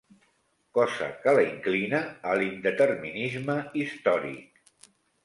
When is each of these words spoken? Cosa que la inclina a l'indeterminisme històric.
Cosa 0.77 1.09
que 1.25 1.33
la 1.39 1.43
inclina 1.49 1.99
a 2.31 2.37
l'indeterminisme 2.39 3.59
històric. 3.83 4.91